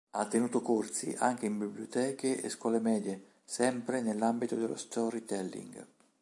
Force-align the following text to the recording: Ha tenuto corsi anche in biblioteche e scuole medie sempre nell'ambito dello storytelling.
Ha 0.15 0.25
tenuto 0.25 0.63
corsi 0.63 1.13
anche 1.19 1.45
in 1.45 1.59
biblioteche 1.59 2.41
e 2.41 2.49
scuole 2.49 2.79
medie 2.79 3.23
sempre 3.45 4.01
nell'ambito 4.01 4.55
dello 4.55 4.75
storytelling. 4.75 5.85